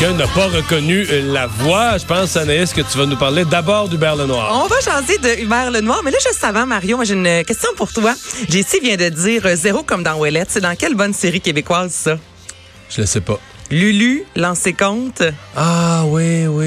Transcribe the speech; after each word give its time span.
Quelqu'un 0.00 0.16
n'a 0.16 0.26
pas 0.28 0.46
reconnu 0.46 1.06
euh, 1.10 1.32
la 1.32 1.46
voix? 1.46 1.98
Je 1.98 2.06
pense, 2.06 2.36
Anaïs, 2.36 2.72
que 2.72 2.80
tu 2.80 2.96
vas 2.96 3.04
nous 3.04 3.16
parler 3.16 3.44
d'abord 3.44 3.88
d'Hubert 3.88 4.16
Lenoir. 4.16 4.62
On 4.64 4.66
va 4.66 4.80
changer 4.80 5.18
de 5.18 5.42
Hubert 5.42 5.70
Lenoir, 5.70 6.00
mais 6.02 6.10
là, 6.10 6.16
juste 6.26 6.42
avant, 6.42 6.66
Mario, 6.66 6.98
j'ai 7.04 7.14
une 7.14 7.44
question 7.44 7.68
pour 7.76 7.92
toi. 7.92 8.14
JC 8.48 8.80
vient 8.82 8.96
de 8.96 9.10
dire 9.10 9.44
euh, 9.44 9.56
zéro 9.56 9.82
comme 9.82 10.02
dans 10.02 10.16
Ouellette. 10.18 10.48
C'est 10.50 10.60
dans 10.60 10.74
quelle 10.74 10.94
bonne 10.94 11.12
série 11.12 11.40
québécoise, 11.40 11.92
ça? 11.92 12.18
Je 12.88 13.02
le 13.02 13.06
sais 13.06 13.20
pas. 13.20 13.38
Lulu, 13.70 14.24
lancé 14.36 14.72
compte. 14.72 15.22
Ah 15.54 16.04
oui, 16.06 16.46
oui. 16.46 16.59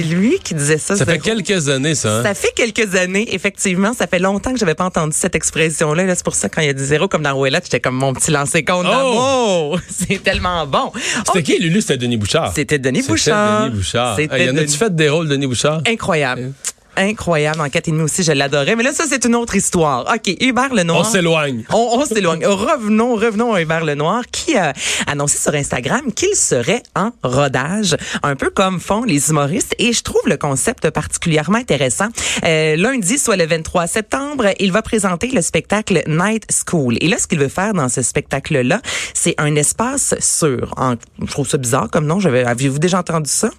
C'est 0.00 0.14
lui 0.14 0.38
qui 0.42 0.54
disait 0.54 0.78
ça. 0.78 0.96
Ça 0.96 1.04
fait 1.04 1.18
quelques 1.18 1.68
années, 1.68 1.94
ça. 1.94 2.18
hein? 2.18 2.22
Ça 2.22 2.34
fait 2.34 2.52
quelques 2.54 2.94
années, 2.94 3.34
effectivement. 3.34 3.92
Ça 3.94 4.06
fait 4.06 4.18
longtemps 4.18 4.52
que 4.52 4.58
j'avais 4.58 4.74
pas 4.74 4.84
entendu 4.84 5.12
cette 5.16 5.34
expression-là. 5.34 6.04
Là, 6.04 6.14
c'est 6.14 6.24
pour 6.24 6.34
ça, 6.34 6.48
quand 6.48 6.60
il 6.60 6.68
a 6.68 6.72
dit 6.72 6.84
zéro 6.84 7.08
comme 7.08 7.22
dans 7.22 7.32
Ouellette, 7.38 7.64
j'étais 7.64 7.80
comme 7.80 7.96
mon 7.96 8.12
petit 8.14 8.30
lancé 8.30 8.64
compte 8.64 8.86
Oh! 8.90 9.76
C'est 9.88 10.22
tellement 10.22 10.66
bon. 10.66 10.92
C'était 11.26 11.42
qui, 11.42 11.58
Lulu? 11.58 11.80
C'était 11.80 11.96
Denis 11.96 12.16
Bouchard. 12.16 12.52
C'était 12.54 12.78
Denis 12.78 13.00
C'était 13.02 13.12
Bouchard. 13.12 13.62
Denis 13.64 13.76
Bouchard. 13.76 14.16
C'était 14.16 14.40
Hey, 14.40 14.46
y 14.46 14.50
en 14.50 14.56
a-tu 14.56 14.76
fait 14.76 14.94
des 14.94 15.08
rôles 15.08 15.26
de 15.28 15.34
Denis 15.34 15.46
Bouchard? 15.46 15.82
Incroyable. 15.86 16.52
Incroyable. 16.98 17.60
En 17.60 17.68
4 17.70 17.88
et 17.88 17.90
demi 17.92 18.02
aussi, 18.02 18.22
je 18.24 18.32
l'adorais. 18.32 18.74
Mais 18.76 18.82
là, 18.82 18.92
ça, 18.92 19.04
c'est 19.08 19.24
une 19.24 19.34
autre 19.36 19.54
histoire. 19.54 20.12
OK, 20.12 20.34
Hubert 20.40 20.74
Lenoir. 20.74 21.00
On 21.00 21.04
s'éloigne. 21.04 21.64
On, 21.72 21.90
on 22.00 22.04
s'éloigne. 22.04 22.44
Revenons, 22.46 23.14
revenons 23.14 23.54
à 23.54 23.62
Hubert 23.62 23.84
Lenoir 23.84 24.22
qui 24.32 24.56
a 24.56 24.72
annoncé 25.06 25.38
sur 25.38 25.54
Instagram 25.54 26.12
qu'il 26.12 26.34
serait 26.34 26.82
en 26.96 27.10
rodage, 27.22 27.96
un 28.22 28.34
peu 28.36 28.50
comme 28.50 28.80
font 28.80 29.04
les 29.04 29.30
humoristes. 29.30 29.74
Et 29.78 29.92
je 29.92 30.02
trouve 30.02 30.20
le 30.26 30.36
concept 30.36 30.90
particulièrement 30.90 31.58
intéressant. 31.58 32.08
Euh, 32.44 32.76
lundi, 32.76 33.16
soit 33.18 33.36
le 33.36 33.46
23 33.46 33.86
septembre, 33.86 34.46
il 34.58 34.72
va 34.72 34.82
présenter 34.82 35.28
le 35.28 35.40
spectacle 35.40 36.02
Night 36.08 36.44
School. 36.50 36.96
Et 37.00 37.06
là, 37.08 37.16
ce 37.18 37.26
qu'il 37.28 37.38
veut 37.38 37.48
faire 37.48 37.74
dans 37.74 37.88
ce 37.88 38.02
spectacle-là, 38.02 38.80
c'est 39.14 39.34
un 39.38 39.54
espace 39.54 40.14
sûr. 40.20 40.74
En- 40.76 40.94
je 41.24 41.30
trouve 41.30 41.48
ça 41.48 41.58
bizarre 41.58 41.88
comme 41.90 42.06
nom. 42.06 42.18
J'avais- 42.18 42.44
Aviez-vous 42.44 42.78
déjà 42.80 42.98
entendu 42.98 43.30
ça? 43.30 43.50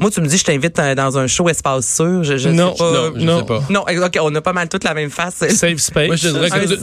Moi, 0.00 0.10
tu 0.10 0.20
me 0.20 0.26
dis, 0.26 0.38
je 0.38 0.44
t'invite 0.44 0.78
euh, 0.78 0.94
dans 0.94 1.18
un 1.18 1.26
show 1.26 1.48
espace 1.48 1.86
sûr. 1.94 2.22
Je, 2.24 2.36
je 2.36 2.48
Non, 2.48 2.72
sais 2.72 2.78
pas. 2.78 2.92
non, 2.92 3.12
je 3.16 3.38
sais 3.38 3.44
pas. 3.46 3.62
Non, 3.70 3.80
OK, 3.82 4.18
on 4.20 4.34
a 4.34 4.40
pas 4.40 4.52
mal 4.52 4.68
toute 4.68 4.84
la 4.84 4.94
même 4.94 5.10
face. 5.10 5.36
Safe 5.48 5.78
space. 5.78 6.06
Moi, 6.06 6.16
je 6.16 6.28
dirais 6.28 6.48
Un- 6.52 6.60
que... 6.66 6.74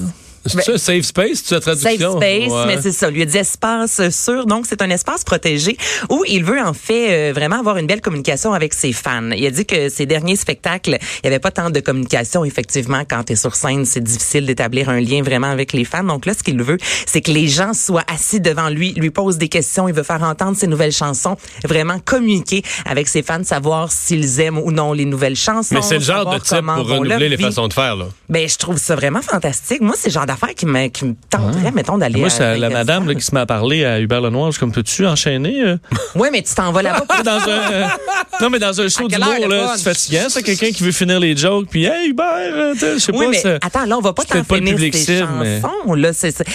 C'est 0.45 0.61
ça, 0.61 0.77
Safe 0.77 1.01
Space, 1.01 1.43
tu 1.43 1.49
Safe 1.49 1.61
traduction? 1.61 2.17
space, 2.17 2.51
Ouais. 2.51 2.65
mais 2.67 2.81
c'est 2.81 2.91
ça. 2.91 3.09
Lui 3.09 3.21
a 3.21 3.25
dit 3.25 3.37
espace 3.37 4.09
sûr. 4.09 4.45
Donc, 4.45 4.65
c'est 4.67 4.81
un 4.81 4.89
espace 4.89 5.23
protégé 5.23 5.77
où 6.09 6.23
il 6.27 6.43
veut 6.43 6.59
en 6.61 6.73
fait 6.73 7.29
euh, 7.29 7.33
vraiment 7.33 7.59
avoir 7.59 7.77
une 7.77 7.87
belle 7.87 8.01
communication 8.01 8.53
avec 8.53 8.73
ses 8.73 8.93
fans. 8.93 9.31
Il 9.31 9.45
a 9.45 9.51
dit 9.51 9.65
que 9.65 9.89
ses 9.89 10.05
derniers 10.05 10.35
spectacles, 10.35 10.97
il 11.01 11.19
n'y 11.23 11.27
avait 11.27 11.39
pas 11.39 11.51
tant 11.51 11.69
de 11.69 11.79
communication. 11.79 12.45
Effectivement, 12.45 13.03
quand 13.09 13.23
tu 13.25 13.33
es 13.33 13.35
sur 13.35 13.55
scène, 13.55 13.85
c'est 13.85 14.03
difficile 14.03 14.45
d'établir 14.45 14.89
un 14.89 14.99
lien 14.99 15.21
vraiment 15.21 15.49
avec 15.51 15.73
les 15.73 15.85
fans. 15.85 16.03
Donc 16.03 16.25
là, 16.25 16.33
ce 16.33 16.43
qu'il 16.43 16.61
veut, 16.61 16.77
c'est 17.05 17.21
que 17.21 17.31
les 17.31 17.47
gens 17.47 17.73
soient 17.73 18.03
assis 18.11 18.39
devant 18.39 18.69
lui, 18.69 18.93
lui 18.93 19.09
posent 19.11 19.37
des 19.37 19.49
questions. 19.49 19.87
Il 19.87 19.93
veut 19.93 20.03
faire 20.03 20.23
entendre 20.23 20.55
ses 20.57 20.67
nouvelles 20.67 20.91
chansons, 20.91 21.35
vraiment 21.65 21.99
communiquer 21.99 22.63
avec 22.85 23.07
ses 23.07 23.21
fans, 23.23 23.43
savoir 23.43 23.91
s'ils 23.91 24.39
aiment 24.39 24.57
ou 24.59 24.71
non 24.71 24.93
les 24.93 25.05
nouvelles 25.05 25.35
chansons. 25.35 25.75
Mais 25.75 25.81
c'est 25.81 25.95
le 25.99 26.03
genre 26.03 26.31
de 26.33 26.39
type 26.39 26.65
pour 26.65 26.87
renouveler 26.87 27.29
les 27.29 27.37
façons 27.37 27.67
de 27.67 27.73
faire, 27.73 27.95
là. 27.95 28.05
Ben, 28.29 28.47
je 28.47 28.57
trouve 28.57 28.77
ça 28.77 28.95
vraiment 28.95 29.21
fantastique. 29.21 29.81
Moi, 29.81 29.95
c'est 29.97 30.09
genre 30.09 30.25
d'affaires 30.29 30.55
qui 30.55 30.65
me, 30.65 30.87
qui 30.87 31.05
me 31.05 31.15
tenterait, 31.29 31.71
mettons, 31.71 31.97
d'aller 31.97 32.19
Moi, 32.19 32.29
c'est 32.29 32.57
la 32.57 32.69
madame 32.69 33.07
là, 33.07 33.15
qui 33.15 33.21
se 33.21 33.33
met 33.33 33.41
à 33.41 33.45
parler 33.45 33.83
à 33.85 33.99
Hubert 33.99 34.21
Lenoir. 34.21 34.47
Je 34.47 34.51
suis 34.53 34.59
comme, 34.59 34.71
peux-tu 34.71 35.05
enchaîner? 35.05 35.61
euh? 35.63 35.77
Ouais, 36.15 36.29
mais 36.31 36.41
tu 36.41 36.53
t'en 36.55 36.71
vas 36.71 36.81
là-bas 36.81 37.05
pour 37.07 37.23
dans 37.23 37.39
un, 37.39 37.71
euh, 37.71 37.85
non, 38.41 38.49
mais 38.49 38.59
dans 38.59 38.79
un 38.81 38.87
show 38.89 39.07
d'humour, 39.07 39.47
là, 39.47 39.73
c'est 39.75 39.83
fatigant, 39.83 40.29
ça, 40.29 40.41
quelqu'un 40.41 40.71
qui 40.71 40.83
veut 40.83 40.91
finir 40.91 41.19
les 41.19 41.35
jokes, 41.35 41.67
puis, 41.69 41.85
hey, 41.85 42.09
Hubert, 42.09 42.25
euh, 42.53 42.73
je 42.79 42.97
sais 42.99 43.11
Oui, 43.11 43.25
pas, 43.25 43.31
mais 43.31 43.37
ça- 43.39 43.57
attends, 43.61 43.85
là, 43.85 43.97
on 43.97 44.01
va 44.01 44.13
pas 44.13 44.23
c'est 44.27 44.43
t'en 44.43 44.55
finir 44.55 44.73
public 44.75 44.93
tes 44.93 44.99
cible, 44.99 45.27
mais- 45.39 45.61
chansons. 45.61 46.13
C'est, 46.13 46.31
c'est- 46.31 46.45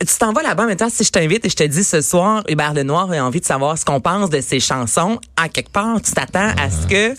tu 0.00 0.18
t'en 0.18 0.32
vas 0.32 0.42
là-bas, 0.42 0.66
maintenant, 0.66 0.88
si 0.90 1.04
je 1.04 1.10
t'invite 1.10 1.44
et 1.44 1.48
je 1.48 1.56
te 1.56 1.64
dis 1.64 1.84
ce 1.84 2.00
soir, 2.00 2.42
Hubert 2.48 2.74
Lenoir 2.74 3.10
a 3.12 3.16
envie 3.20 3.40
de 3.40 3.46
savoir 3.46 3.76
ce 3.78 3.84
qu'on 3.84 4.00
pense 4.00 4.30
de 4.30 4.40
ses 4.40 4.60
chansons, 4.60 5.18
à 5.36 5.48
quelque 5.48 5.70
part, 5.70 6.00
tu 6.02 6.12
t'attends 6.12 6.50
à 6.58 6.70
ce 6.70 6.86
que. 6.86 7.14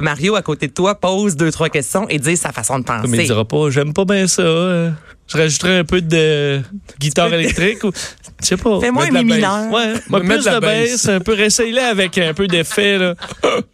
Mario, 0.00 0.34
à 0.36 0.42
côté 0.42 0.66
de 0.68 0.72
toi, 0.72 0.94
pose 0.94 1.36
deux, 1.36 1.50
trois 1.50 1.68
questions 1.68 2.06
et 2.08 2.18
dise 2.18 2.40
sa 2.40 2.52
façon 2.52 2.78
de 2.78 2.84
penser. 2.84 3.08
Mais 3.08 3.18
il 3.18 3.26
dira 3.26 3.44
pas, 3.44 3.70
j'aime 3.70 3.92
pas 3.92 4.04
bien 4.04 4.26
ça. 4.26 4.42
Je 5.32 5.38
rajouterais 5.38 5.78
un 5.78 5.84
peu 5.84 6.02
de 6.02 6.60
guitare 7.00 7.32
électrique 7.32 7.84
ou, 7.84 7.90
je 8.40 8.46
sais 8.46 8.56
pas. 8.56 8.80
Fais-moi 8.80 9.04
Mettre 9.04 9.16
un 9.16 9.22
mi 9.22 9.34
mineur. 9.34 9.70
Ouais, 9.72 9.94
moi, 10.08 10.20
plus 10.20 10.38
de 10.38 10.44
la 10.44 10.54
de 10.56 10.60
baisse, 10.60 11.08
un 11.08 11.20
peu, 11.20 11.32
réessaye-le 11.32 11.80
avec 11.80 12.18
un 12.18 12.34
peu 12.34 12.46
d'effet, 12.46 12.98
là. 12.98 13.14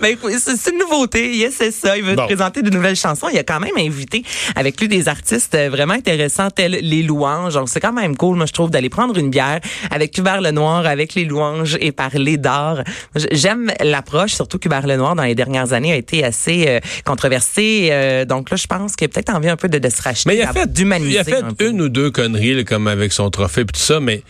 Ben, 0.00 0.16
c'est 0.38 0.70
une 0.72 0.78
nouveauté. 0.78 1.36
Yes, 1.36 1.54
c'est 1.58 1.70
ça. 1.70 1.96
Il 1.96 2.04
veut 2.04 2.14
Bon. 2.14 2.22
te 2.22 2.26
présenter 2.26 2.62
de 2.62 2.70
nouvelles 2.70 2.96
chansons. 2.96 3.28
Il 3.32 3.38
a 3.38 3.42
quand 3.44 3.60
même 3.60 3.76
invité 3.78 4.22
avec 4.56 4.80
lui 4.80 4.88
des 4.88 5.08
artistes 5.08 5.54
euh, 5.54 5.68
vraiment 5.70 5.94
intéressants 5.94 6.50
tels 6.50 6.72
les 6.82 7.02
louanges. 7.02 7.54
Donc, 7.54 7.68
c'est 7.68 7.80
quand 7.80 7.92
même 7.92 8.16
cool, 8.16 8.36
moi, 8.36 8.46
je 8.46 8.52
trouve, 8.52 8.70
d'aller 8.70 8.88
prendre 8.88 9.16
une 9.18 9.30
bière 9.30 9.60
avec 9.90 10.16
Hubert 10.18 10.40
Lenoir, 10.40 10.86
avec 10.86 11.14
les 11.14 11.24
louanges 11.24 11.76
et 11.80 11.92
parler 11.92 12.36
d'art. 12.36 12.78
J'aime 13.32 13.72
l'approche, 13.82 14.32
surtout 14.32 14.58
qu'Hubert 14.58 14.86
Lenoir, 14.86 15.14
dans 15.14 15.22
les 15.24 15.34
dernières 15.34 15.72
années, 15.72 15.92
a 15.92 15.96
été 15.96 16.24
assez 16.24 16.64
euh, 16.68 16.80
controversé. 17.04 17.88
Euh, 17.90 18.24
donc 18.24 18.50
là, 18.50 18.56
je 18.56 18.66
pense 18.66 18.96
qu'il 18.96 19.04
a 19.06 19.08
peut-être 19.08 19.34
envie 19.34 19.48
un 19.48 19.56
peu 19.56 19.68
de, 19.68 19.78
de 19.78 19.88
se 19.88 20.02
racheter, 20.02 20.28
Mais 20.28 20.36
il 20.36 20.42
a 20.42 20.52
fait, 20.52 20.72
d'humaniser 20.72 21.12
il 21.12 21.18
a 21.18 21.24
fait 21.24 21.42
un 21.42 21.52
peu. 21.52 21.68
une 21.68 21.80
ou 21.82 21.88
deux 21.88 22.10
conneries, 22.10 22.54
là, 22.54 22.64
comme 22.64 22.86
avec 22.88 23.12
son 23.12 23.30
trophée 23.30 23.62
et 23.62 23.64
tout 23.66 23.80
ça, 23.80 24.00
mais 24.00 24.22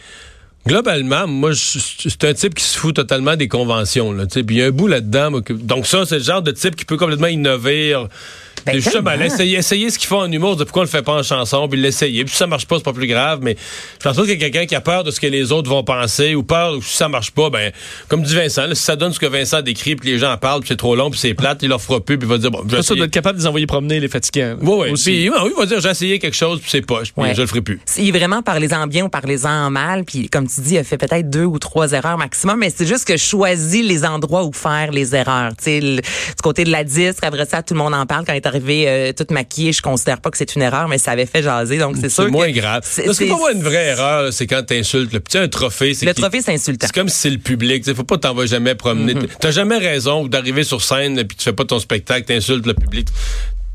globalement, 0.66 1.26
moi, 1.26 1.52
c'est 1.54 2.24
un 2.24 2.34
type 2.34 2.54
qui 2.54 2.64
se 2.64 2.78
fout 2.78 2.94
totalement 2.96 3.36
des 3.36 3.48
conventions. 3.48 4.12
Là, 4.12 4.24
il 4.34 4.52
y 4.52 4.62
a 4.62 4.66
un 4.66 4.70
bout 4.70 4.86
là-dedans. 4.86 5.40
Donc 5.50 5.86
ça, 5.86 6.04
c'est 6.06 6.18
le 6.18 6.24
genre 6.24 6.42
de 6.42 6.52
type 6.52 6.76
qui 6.76 6.84
peut 6.84 6.96
complètement 6.96 7.26
innover. 7.26 7.96
Ben, 8.66 8.76
Et 8.76 8.80
justement, 8.80 9.12
essayer, 9.12 9.58
essayer 9.58 9.90
ce 9.90 9.98
qu'ils 9.98 10.08
font 10.08 10.20
en 10.20 10.30
humour, 10.30 10.56
de 10.56 10.64
pourquoi 10.64 10.80
on 10.82 10.84
le 10.84 10.90
fait 10.90 11.02
pas 11.02 11.14
en 11.14 11.22
chanson, 11.22 11.68
puis 11.68 11.80
l'essayer. 11.80 12.24
Puis 12.24 12.32
si 12.32 12.38
ça 12.38 12.46
marche 12.46 12.66
pas, 12.66 12.76
c'est 12.76 12.84
pas 12.84 12.92
plus 12.92 13.06
grave, 13.06 13.40
mais 13.42 13.56
je 13.98 14.04
pense 14.08 14.16
pas 14.16 14.22
qu'il 14.22 14.30
y 14.32 14.34
a 14.34 14.38
quelqu'un 14.38 14.66
qui 14.66 14.74
a 14.74 14.80
peur 14.80 15.04
de 15.04 15.10
ce 15.10 15.20
que 15.20 15.26
les 15.26 15.52
autres 15.52 15.68
vont 15.70 15.84
penser, 15.84 16.34
ou 16.34 16.42
peur, 16.42 16.74
ou 16.76 16.82
si 16.82 16.96
ça 16.96 17.08
marche 17.08 17.30
pas, 17.30 17.50
ben, 17.50 17.72
comme 18.08 18.22
dit 18.22 18.34
Vincent, 18.34 18.66
là, 18.66 18.74
si 18.74 18.82
ça 18.82 18.96
donne 18.96 19.12
ce 19.12 19.18
que 19.18 19.26
Vincent 19.26 19.62
décrit, 19.62 19.96
puis 19.96 20.10
les 20.10 20.18
gens 20.18 20.32
en 20.32 20.36
parlent, 20.36 20.60
puis 20.60 20.68
c'est 20.68 20.76
trop 20.76 20.94
long, 20.96 21.10
puis 21.10 21.18
c'est 21.18 21.34
plate, 21.34 21.58
il 21.62 21.68
leur 21.68 21.80
fera 21.80 22.00
plus, 22.00 22.18
puis 22.18 22.26
il 22.26 22.30
va 22.30 22.38
dire, 22.38 22.50
bon, 22.50 22.62
je 22.68 22.76
Pas 22.76 22.82
ça 22.82 22.94
d'être 22.94 23.10
capable 23.10 23.38
de 23.38 23.42
les 23.42 23.46
envoyer 23.48 23.66
promener, 23.66 24.00
les 24.00 24.08
fatigants. 24.08 24.56
Oui, 24.60 24.74
oui. 24.82 24.90
Aussi. 24.90 25.10
Puis, 25.10 25.30
ouais, 25.30 25.36
oui, 25.44 25.50
il 25.56 25.60
va 25.60 25.66
dire, 25.66 25.80
j'ai 25.80 25.88
essayé 25.90 26.18
quelque 26.18 26.36
chose, 26.36 26.60
puis 26.60 26.70
c'est 26.70 26.80
poche, 26.82 27.12
puis 27.12 27.22
Ouais. 27.24 27.34
je 27.34 27.40
le 27.40 27.46
ferai 27.46 27.60
plus. 27.62 27.80
Il 27.98 28.08
est 28.08 28.18
vraiment 28.18 28.42
parlez-en 28.42 28.86
bien 28.86 29.04
ou 29.04 29.08
parlez-en 29.08 29.70
mal. 29.70 30.04
Puis 30.04 30.28
comme 30.28 30.46
tu 30.48 30.60
dis, 30.60 30.74
il 30.74 30.78
a 30.78 30.84
fait 30.84 30.98
peut-être 30.98 31.28
deux 31.30 31.44
ou 31.44 31.58
trois 31.58 31.92
erreurs 31.92 32.18
maximum, 32.18 32.58
mais 32.58 32.70
c'est 32.74 32.86
juste 32.86 33.04
que 33.06 33.16
choisis 33.16 33.84
les 33.84 34.04
endroits 34.04 34.44
où 34.44 34.52
faire 34.52 34.90
les 34.92 35.14
erreurs. 35.14 35.50
Tu 35.56 35.64
sais, 35.64 35.80
le- 35.80 35.96
du 36.00 36.42
côté 36.42 36.64
de 36.64 36.70
la 36.70 36.84
disque, 36.84 37.22
après 37.22 37.46
ça, 37.46 37.62
tout 37.62 37.74
le 37.74 37.78
monde 37.78 37.94
en 37.94 38.06
parle. 38.06 38.24
Quand 38.24 38.32
il 38.32 38.36
est 38.38 38.46
arrivé 38.50 38.88
euh, 38.88 39.12
toute 39.12 39.30
maquillée, 39.30 39.72
je 39.72 39.82
considère 39.82 40.20
pas 40.20 40.30
que 40.30 40.36
c'est 40.36 40.54
une 40.54 40.62
erreur, 40.62 40.88
mais 40.88 40.98
ça 40.98 41.12
avait 41.12 41.26
fait 41.26 41.42
jaser. 41.42 41.78
Donc 41.78 41.96
c'est 42.00 42.08
sûr 42.08 42.24
C'est 42.24 42.30
moins 42.30 42.48
que 42.48 42.58
grave. 42.58 42.82
Parce 42.82 43.18
que 43.18 43.28
pour 43.28 43.38
moi, 43.38 43.52
une 43.52 43.62
vraie 43.62 43.86
erreur, 43.86 44.32
c'est 44.32 44.46
quand 44.46 44.62
t'insultes. 44.64 45.12
Le 45.12 45.20
petit 45.20 45.38
un 45.38 45.48
trophée, 45.48 45.94
c'est 45.94 46.06
Le 46.06 46.14
trophée, 46.14 46.40
c'est 46.42 46.52
insultant. 46.52 46.86
C'est 46.86 46.94
comme 46.94 47.08
si 47.08 47.18
c'est 47.18 47.30
le 47.30 47.38
public. 47.38 47.84
Il 47.86 47.94
faut 47.94 48.04
pas 48.04 48.18
t'en 48.18 48.34
vas 48.34 48.46
jamais 48.46 48.74
promener. 48.74 49.14
Mm-hmm. 49.14 49.28
T'as 49.40 49.50
jamais 49.50 49.78
raison 49.78 50.26
d'arriver 50.26 50.64
sur 50.64 50.82
scène 50.82 51.24
puis 51.24 51.36
tu 51.36 51.44
fais 51.44 51.52
pas 51.52 51.64
ton 51.64 51.78
spectacle, 51.78 52.26
t'insultes 52.26 52.66
le 52.66 52.74
public. 52.74 53.08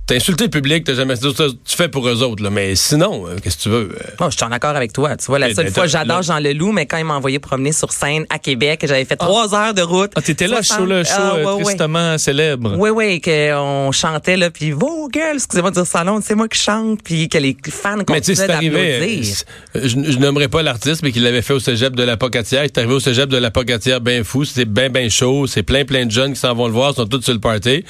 T'as 0.08 0.16
insulté 0.18 0.44
le 0.44 0.50
public, 0.52 0.84
t'as 0.84 0.94
jamais. 0.94 1.16
Tu 1.18 1.76
fais 1.76 1.88
pour 1.90 2.08
eux 2.08 2.22
autres, 2.22 2.44
là. 2.44 2.52
Mais 2.52 2.76
sinon, 2.76 3.28
euh, 3.28 3.38
qu'est-ce 3.42 3.58
que 3.58 3.64
tu 3.64 3.70
veux? 3.70 3.90
euh, 3.92 4.12
Bon, 4.20 4.30
je 4.30 4.36
suis 4.38 4.46
en 4.46 4.52
accord 4.52 4.76
avec 4.76 4.94
toi. 4.94 5.18
Tu 5.18 5.26
vois, 5.26 5.40
la 5.40 5.52
seule 5.52 5.66
t'as- 5.66 5.72
fois, 5.72 5.88
j'adore 5.88 6.22
Jean 6.22 6.38
Leloup, 6.40 6.72
mais 6.74 6.86
quand 6.86 6.98
il 6.98 7.06
m'a 7.06 7.16
envoyé 7.16 7.40
promener 7.40 7.72
sur 7.72 7.92
scène 7.92 8.24
à 8.30 8.38
Québec, 8.38 8.86
j'avais 8.88 9.06
fait 9.06 9.16
trois 9.16 9.56
heures 9.56 9.74
de 9.74 9.82
route. 9.82 10.12
Ah, 10.16 10.22
t'étais 10.22 10.48
là, 10.48 10.58
60 10.62 10.78
show, 10.78 10.86
là, 10.86 11.04
show 11.04 11.12
Ah, 11.18 11.36
euh, 11.38 11.56
ouais, 11.56 12.18
célèbre. 12.20 12.76
Oui, 12.78 12.92
oui, 12.92 13.20
qu'on 13.20 13.92
chantait, 13.92 14.38
là, 14.38 14.52
puis 14.52 14.70
vos 14.72 15.08
gueules, 15.08 15.38
excusez-moi 15.38 15.72
de 15.72 15.76
dire 15.76 15.88
ça 15.88 16.04
long, 16.04 16.20
c'est 16.24 16.36
moi 16.36 16.48
qui 16.50 16.60
chante, 16.60 17.00
puis 17.04 17.28
que 17.28 17.40
les 17.40 17.58
fans 17.68 17.98
Mais 18.08 18.22
tu 18.22 18.36
sais, 18.36 18.46
continuaient 18.46 18.78
euh, 18.78 19.00
d'applaudir. 19.00 19.36
Je, 19.74 20.12
je 20.12 20.18
nommerai 20.20 20.50
pas 20.50 20.62
l'artiste, 20.62 21.02
mais 21.02 21.12
qu'il 21.12 21.24
l'avait 21.24 21.42
fait 21.42 21.54
au 21.54 21.60
cégep 21.60 21.96
de 21.96 22.04
la 22.04 22.16
Pocatière. 22.16 22.62
Il 22.62 22.66
est 22.68 22.78
arrivé 22.78 22.94
au 22.94 23.00
cégep 23.00 23.28
de 23.28 23.38
la 23.38 23.50
Pocatière 23.50 24.02
bien 24.02 24.24
fou. 24.24 24.46
C'était 24.46 24.66
bien, 24.66 24.90
bien 24.92 25.10
chaud. 25.10 25.48
C'est 25.48 25.64
plein, 25.64 25.84
plein 25.84 26.06
de 26.06 26.12
jeunes 26.12 26.34
qui 26.34 26.40
s'en 26.40 26.54
vont 26.54 26.68
le 26.68 26.74
voir, 26.74 26.94
sont 26.94 27.08
tous 27.08 27.22
sur 27.24 27.34
le 27.34 27.40
party. 27.40 27.84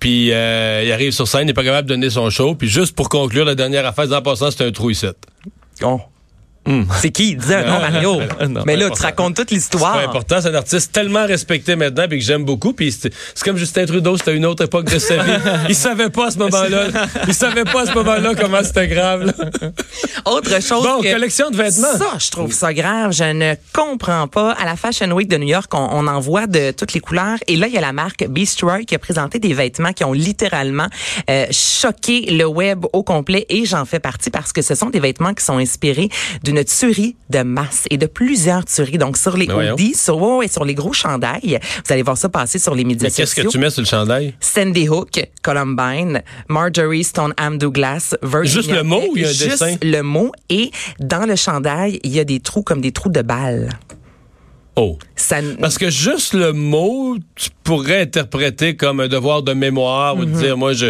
Puis 0.00 0.32
euh, 0.32 0.82
il 0.86 0.92
arrive 0.92 1.12
sur 1.12 1.28
scène, 1.28 1.48
pas 1.58 1.64
capable 1.64 1.88
de 1.88 1.94
donner 1.94 2.08
son 2.08 2.30
show. 2.30 2.54
Puis 2.54 2.68
juste 2.68 2.94
pour 2.94 3.08
conclure, 3.08 3.44
la 3.44 3.56
dernière 3.56 3.84
affaire, 3.84 4.12
en 4.12 4.22
passant, 4.22 4.52
c'est 4.52 4.64
un 4.64 4.70
trou 4.70 4.90
ici. 4.90 5.06
Oh. 5.82 6.00
C'est 7.00 7.10
qui? 7.10 7.36
Dis 7.36 7.54
un 7.54 7.62
nom, 7.64 7.80
Mario. 7.80 8.20
Non, 8.48 8.62
mais 8.66 8.76
là, 8.76 8.88
tu 8.90 9.02
racontes 9.02 9.36
toute 9.36 9.50
l'histoire. 9.50 9.96
C'est 9.98 10.04
important. 10.06 10.36
C'est 10.40 10.48
un 10.48 10.54
artiste 10.54 10.92
tellement 10.92 11.26
respecté 11.26 11.76
maintenant 11.76 12.06
puis 12.08 12.18
que 12.18 12.24
j'aime 12.24 12.44
beaucoup. 12.44 12.72
Puis 12.72 12.92
c'est 12.92 13.12
c'est 13.34 13.44
comme 13.44 13.56
Justin 13.56 13.84
Trudeau, 13.86 14.16
c'était 14.16 14.34
une 14.36 14.46
autre 14.46 14.64
époque 14.64 14.86
de 14.90 14.98
sa 14.98 15.16
vie. 15.22 15.32
Il 15.68 15.74
savait 15.74 16.10
pas 16.10 16.28
à 16.28 16.30
ce 16.30 16.38
moment-là. 16.38 16.86
Il 17.26 17.34
savait 17.34 17.64
pas 17.64 17.82
à 17.82 17.86
ce 17.86 17.92
moment-là 17.94 18.34
comment 18.34 18.62
c'était 18.62 18.88
grave. 18.88 19.26
là. 19.26 19.32
Autre 20.26 20.62
chose 20.62 20.82
Bon, 20.82 21.00
que- 21.00 21.12
collection 21.12 21.50
de 21.50 21.56
vêtements. 21.56 21.96
Ça, 21.98 22.18
je 22.18 22.30
trouve 22.30 22.52
ça 22.52 22.72
grave. 22.72 23.12
Je 23.12 23.24
ne 23.24 23.54
comprends 23.72 24.28
pas. 24.28 24.52
À 24.52 24.64
la 24.64 24.76
Fashion 24.76 25.10
Week 25.12 25.28
de 25.28 25.36
New 25.36 25.48
York, 25.48 25.72
on, 25.74 25.88
on 25.92 26.06
en 26.06 26.20
voit 26.20 26.46
de 26.46 26.70
toutes 26.70 26.92
les 26.92 27.00
couleurs. 27.00 27.38
Et 27.46 27.56
là, 27.56 27.66
il 27.66 27.72
y 27.74 27.78
a 27.78 27.80
la 27.80 27.92
marque 27.92 28.26
Beastroy 28.28 28.84
qui 28.84 28.94
a 28.94 28.98
présenté 28.98 29.38
des 29.38 29.54
vêtements 29.54 29.92
qui 29.92 30.04
ont 30.04 30.12
littéralement 30.12 30.86
euh, 31.30 31.46
choqué 31.50 32.26
le 32.30 32.44
web 32.46 32.84
au 32.92 33.02
complet. 33.02 33.46
Et 33.48 33.64
j'en 33.64 33.84
fais 33.84 34.00
partie 34.00 34.30
parce 34.30 34.52
que 34.52 34.62
ce 34.62 34.74
sont 34.74 34.90
des 34.90 35.00
vêtements 35.00 35.34
qui 35.34 35.44
sont 35.44 35.58
inspirés 35.58 36.08
d'une 36.42 36.57
tuerie 36.62 37.16
de 37.30 37.40
masse 37.42 37.84
et 37.90 37.96
de 37.98 38.06
plusieurs 38.06 38.64
tueries. 38.64 38.98
Donc, 38.98 39.16
sur 39.16 39.36
les 39.36 39.46
voyons. 39.46 39.74
hoodies, 39.74 39.94
sur, 39.94 40.20
ouais, 40.20 40.48
sur 40.48 40.64
les 40.64 40.74
gros 40.74 40.92
chandails. 40.92 41.58
Vous 41.86 41.92
allez 41.92 42.02
voir 42.02 42.16
ça 42.16 42.28
passer 42.28 42.58
sur 42.58 42.74
les 42.74 42.84
médias 42.84 43.08
Mais 43.08 43.14
qu'est-ce 43.14 43.34
que 43.34 43.46
tu 43.48 43.58
mets 43.58 43.70
sur 43.70 43.82
le 43.82 43.86
chandail? 43.86 44.34
Sandy 44.40 44.88
Hook, 44.88 45.20
Columbine, 45.42 46.22
Marjorie 46.48 47.04
Stoneham 47.04 47.58
Douglas, 47.58 48.14
Virginia 48.22 48.60
Juste 48.62 48.70
le 48.72 48.82
mot 48.82 49.02
il 49.14 49.22
y 49.22 49.24
a 49.24 49.28
un 49.28 49.32
Juste 49.32 49.50
dessin? 49.50 49.76
le 49.82 50.02
mot. 50.02 50.32
Et 50.48 50.70
dans 51.00 51.26
le 51.26 51.36
chandail, 51.36 52.00
il 52.04 52.12
y 52.12 52.20
a 52.20 52.24
des 52.24 52.40
trous 52.40 52.62
comme 52.62 52.80
des 52.80 52.92
trous 52.92 53.08
de 53.10 53.22
balles. 53.22 53.68
Oh. 54.80 54.96
Ça, 55.16 55.38
Parce 55.60 55.76
que 55.76 55.90
juste 55.90 56.34
le 56.34 56.52
mot, 56.52 57.16
tu 57.34 57.48
pourrais 57.64 58.02
interpréter 58.02 58.76
comme 58.76 59.00
un 59.00 59.08
devoir 59.08 59.42
de 59.42 59.52
mémoire 59.52 60.16
ou 60.16 60.24
de 60.24 60.30
Mhm. 60.30 60.40
dire, 60.40 60.56
moi, 60.56 60.72
je, 60.72 60.86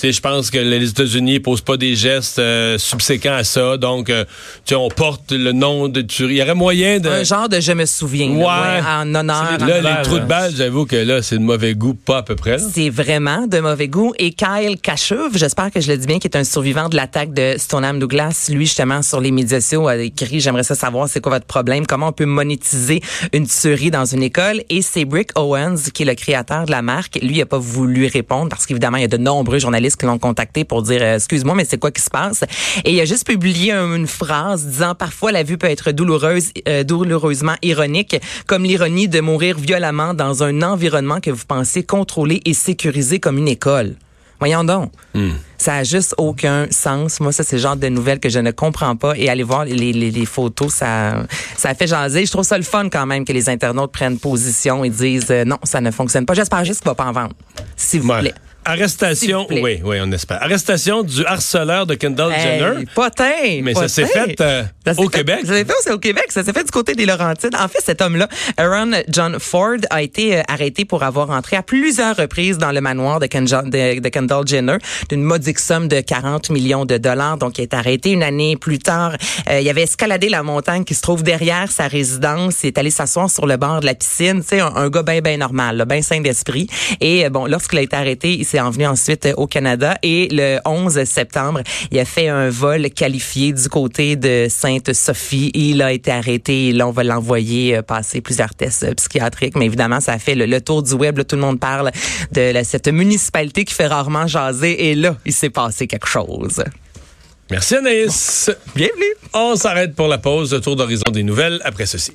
je 0.00 0.20
pense 0.20 0.50
que 0.52 0.58
les 0.58 0.88
États-Unis 0.90 1.40
posent 1.40 1.60
pas 1.60 1.76
des 1.76 1.96
gestes 1.96 2.38
euh, 2.38 2.78
subséquents 2.78 3.34
à 3.34 3.42
ça, 3.42 3.76
donc, 3.76 4.08
euh, 4.10 4.24
on 4.72 4.88
porte 4.88 5.32
le 5.32 5.50
nom 5.50 5.88
de 5.88 6.02
tuerie. 6.02 6.34
Il 6.34 6.38
y 6.38 6.42
aurait 6.42 6.54
moyen 6.54 7.00
de. 7.00 7.08
un 7.08 7.24
genre 7.24 7.48
de 7.48 7.58
je 7.58 7.72
me 7.72 7.84
souviens. 7.86 8.28
là, 8.28 8.36
Ouais. 8.36 8.82
en 8.86 9.14
honneur. 9.16 9.58
là, 9.58 9.80
les 9.80 10.02
trous 10.04 10.14
de 10.14 10.20
là. 10.20 10.24
balles, 10.26 10.52
j'avoue 10.56 10.86
que 10.86 10.94
là, 10.96 11.20
c'est 11.20 11.38
de 11.38 11.42
mauvais 11.42 11.74
goût, 11.74 11.94
pas 11.94 12.18
à 12.18 12.22
peu 12.22 12.36
près. 12.36 12.58
C'est 12.60 12.90
vraiment 12.90 13.48
de 13.48 13.58
mauvais 13.58 13.88
goût. 13.88 14.14
Et 14.20 14.32
Kyle 14.32 14.78
Kashuv, 14.80 15.36
j'espère 15.36 15.72
que 15.72 15.80
je 15.80 15.90
le 15.90 15.98
dis 15.98 16.06
bien, 16.06 16.20
qui 16.20 16.28
est 16.28 16.36
un 16.36 16.44
survivant 16.44 16.88
de 16.88 16.94
l'attaque 16.94 17.32
de 17.34 17.56
Stoneham 17.58 17.98
Douglas, 17.98 18.46
lui 18.52 18.66
justement 18.66 19.02
sur 19.02 19.20
les 19.20 19.32
médias 19.32 19.60
sociaux 19.60 19.88
a 19.88 19.96
écrit 19.96 20.38
j'aimerais 20.38 20.62
ça 20.62 20.76
savoir 20.76 21.08
c'est 21.08 21.20
quoi 21.20 21.32
votre 21.32 21.46
problème, 21.46 21.86
comment 21.86 22.08
on 22.08 22.12
peut 22.12 22.24
monétiser 22.26 23.00
une 23.32 23.46
tuerie 23.46 23.90
dans 23.90 24.04
une 24.04 24.22
école. 24.22 24.62
Et 24.70 24.82
c'est 24.82 25.04
Brick 25.04 25.30
Owens 25.36 25.90
qui 25.92 26.02
est 26.02 26.06
le 26.06 26.14
créateur 26.14 26.66
de 26.66 26.70
la 26.70 26.82
marque. 26.82 27.18
Lui 27.22 27.36
il 27.36 27.42
a 27.42 27.46
pas 27.46 27.58
voulu 27.58 28.06
répondre 28.06 28.48
parce 28.48 28.66
qu'évidemment 28.66 28.96
il 28.98 29.02
y 29.02 29.04
a 29.04 29.08
de 29.08 29.16
nombreux 29.16 29.58
journalistes 29.58 29.98
qui 29.98 30.06
l'ont 30.06 30.18
contacté 30.18 30.64
pour 30.64 30.82
dire 30.82 31.00
euh, 31.02 31.16
excuse-moi 31.16 31.54
mais 31.54 31.64
c'est 31.64 31.78
quoi 31.78 31.90
qui 31.90 32.02
se 32.02 32.10
passe? 32.10 32.44
Et 32.84 32.92
il 32.92 33.00
a 33.00 33.04
juste 33.04 33.26
publié 33.26 33.72
un- 33.72 33.94
une 33.94 34.06
phrase 34.06 34.66
disant 34.66 34.94
parfois 34.94 35.32
la 35.32 35.42
vue 35.42 35.58
peut 35.58 35.68
être 35.70 35.92
douloureuse, 35.92 36.50
euh, 36.68 36.84
douloureusement 36.84 37.54
ironique, 37.62 38.16
comme 38.46 38.64
l'ironie 38.64 39.08
de 39.08 39.20
mourir 39.20 39.58
violemment 39.58 40.14
dans 40.14 40.42
un 40.42 40.62
environnement 40.62 41.20
que 41.20 41.30
vous 41.30 41.44
pensez 41.46 41.82
contrôler 41.82 42.40
et 42.44 42.54
sécuriser 42.54 43.20
comme 43.20 43.38
une 43.38 43.48
école. 43.48 43.94
Voyons 44.40 44.64
donc. 44.64 44.92
Ça 45.58 45.76
a 45.76 45.84
juste 45.84 46.14
aucun 46.18 46.66
sens. 46.70 47.20
Moi, 47.20 47.32
ça, 47.32 47.42
c'est 47.44 47.56
le 47.56 47.62
genre 47.62 47.76
de 47.76 47.88
nouvelles 47.88 48.20
que 48.20 48.28
je 48.28 48.38
ne 48.40 48.50
comprends 48.50 48.96
pas. 48.96 49.14
Et 49.16 49.28
aller 49.30 49.42
voir 49.44 49.64
les, 49.64 49.92
les, 49.92 50.10
les 50.10 50.26
photos, 50.26 50.74
ça, 50.74 51.24
ça 51.56 51.74
fait 51.74 51.86
jaser. 51.86 52.26
Je 52.26 52.30
trouve 52.30 52.44
ça 52.44 52.58
le 52.58 52.64
fun 52.64 52.88
quand 52.90 53.06
même 53.06 53.24
que 53.24 53.32
les 53.32 53.48
internautes 53.48 53.92
prennent 53.92 54.18
position 54.18 54.84
et 54.84 54.90
disent 54.90 55.28
euh, 55.30 55.44
non, 55.44 55.58
ça 55.62 55.80
ne 55.80 55.90
fonctionne 55.90 56.26
pas. 56.26 56.34
J'espère 56.34 56.64
juste 56.64 56.80
qu'il 56.80 56.88
va 56.90 56.94
pas 56.94 57.06
en 57.06 57.12
vendre. 57.12 57.34
S'il 57.76 58.00
vous 58.02 58.10
Ouais. 58.10 58.20
plaît. 58.20 58.34
Arrestation, 58.64 59.46
oui, 59.50 59.80
oui, 59.84 59.96
on 60.02 60.10
espère. 60.12 60.42
Arrestation 60.42 61.02
du 61.02 61.24
harceleur 61.24 61.86
de 61.86 61.94
Kendall 61.94 62.32
Jenner. 62.40 62.84
Potin, 62.94 63.60
Mais 63.62 63.74
ça 63.74 63.88
s'est 63.88 64.02
potin. 64.02 64.24
fait 64.24 64.40
euh, 64.40 64.62
Ça 64.86 64.92
au 65.00 65.08
fait- 65.10 65.18
Québec. 65.18 65.38
Ça 65.44 65.54
s'est 65.54 65.64
fait 65.64 65.90
au 65.92 65.98
Québec. 65.98 66.24
Ça 66.30 66.42
s'est 66.44 66.52
fait 66.52 66.64
du 66.64 66.70
côté 66.70 66.94
des 66.94 67.06
Laurentides. 67.06 67.54
En 67.56 67.68
fait, 67.68 67.80
cet 67.84 68.00
homme-là, 68.02 68.28
Aaron 68.56 68.90
John 69.08 69.38
Ford, 69.38 69.76
a 69.90 70.02
été 70.02 70.38
euh, 70.38 70.42
arrêté 70.48 70.84
pour 70.84 71.02
avoir 71.02 71.30
entré 71.30 71.56
à 71.56 71.62
plusieurs 71.62 72.16
reprises 72.16 72.58
dans 72.58 72.72
le 72.72 72.80
manoir 72.80 73.20
de, 73.20 73.26
Kenja- 73.26 73.64
de, 73.68 74.00
de 74.00 74.08
Kendall 74.08 74.46
Jenner 74.46 74.76
d'une 75.08 75.22
modique 75.22 75.58
somme 75.58 75.88
de 75.88 76.00
40 76.00 76.50
millions 76.50 76.84
de 76.84 76.96
dollars. 76.96 77.36
Donc, 77.38 77.58
il 77.58 77.62
est 77.62 77.74
arrêté 77.74 78.10
une 78.12 78.22
année 78.22 78.56
plus 78.56 78.78
tard. 78.78 79.12
Euh, 79.50 79.60
il 79.60 79.68
avait 79.68 79.82
escaladé 79.82 80.28
la 80.28 80.42
montagne 80.42 80.84
qui 80.84 80.94
se 80.94 81.02
trouve 81.02 81.22
derrière 81.22 81.70
sa 81.70 81.86
résidence. 81.86 82.62
Il 82.64 82.68
est 82.68 82.78
allé 82.78 82.90
s'asseoir 82.90 83.30
sur 83.30 83.46
le 83.46 83.56
bord 83.56 83.80
de 83.80 83.86
la 83.86 83.94
piscine. 83.94 84.40
Tu 84.42 84.48
sais, 84.48 84.60
un, 84.60 84.74
un 84.74 84.88
gars 84.88 85.02
bien, 85.02 85.20
bien 85.20 85.36
normal, 85.36 85.84
bien 85.88 86.02
sain 86.02 86.20
d'esprit. 86.20 86.66
Et 87.00 87.26
euh, 87.26 87.30
bon, 87.30 87.46
lorsqu'il 87.46 87.78
a 87.78 87.82
été 87.82 87.96
arrêté, 87.96 88.32
il 88.34 88.44
s'est 88.54 88.60
envenu 88.60 88.86
ensuite 88.86 89.26
euh, 89.26 89.34
au 89.36 89.46
Canada. 89.48 89.96
Et 90.02 90.28
le 90.30 90.58
11 90.64 91.02
septembre, 91.04 91.62
il 91.90 91.98
a 91.98 92.04
fait 92.04 92.28
un 92.28 92.50
vol 92.50 92.88
qualifié 92.90 93.52
du 93.52 93.68
côté 93.68 94.14
de 94.14 94.46
Sainte-Sophie. 94.48 95.50
Il 95.54 95.82
a 95.82 95.92
été 95.92 96.12
arrêté 96.12 96.68
et 96.68 96.72
là, 96.72 96.86
on 96.86 96.92
va 96.92 97.02
l'envoyer 97.02 97.76
euh, 97.76 97.82
passer 97.82 98.20
plusieurs 98.20 98.54
tests 98.54 98.84
euh, 98.84 98.94
psychiatriques. 98.94 99.56
Mais 99.56 99.66
évidemment, 99.66 100.00
ça 100.00 100.12
a 100.12 100.18
fait 100.18 100.36
le, 100.36 100.46
le 100.46 100.60
tour 100.60 100.82
du 100.84 100.94
web. 100.94 101.18
Là, 101.18 101.24
tout 101.24 101.34
le 101.36 101.42
monde 101.42 101.58
parle 101.58 101.90
de 102.32 102.52
la- 102.52 102.62
cette 102.64 102.86
municipalité 102.88 103.64
qui 103.64 103.74
fait 103.74 103.88
rarement 103.88 104.26
jaser. 104.28 104.90
Et 104.90 104.94
là, 104.94 105.16
il 105.26 105.32
s'est 105.32 105.50
passé 105.50 105.86
quelque 105.88 106.06
chose. 106.08 106.62
Merci 107.50 107.76
Anaïs. 107.76 108.50
Bienvenue! 108.74 109.02
On 109.34 109.54
s'arrête 109.56 109.94
pour 109.94 110.08
la 110.08 110.16
pause. 110.18 110.58
Tour 110.62 110.76
d'horizon 110.76 111.10
des 111.12 111.22
nouvelles 111.22 111.60
après 111.64 111.84
ceci. 111.86 112.12